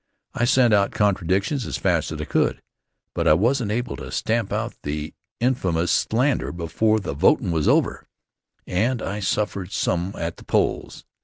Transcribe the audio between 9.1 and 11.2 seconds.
suffered some at the polls.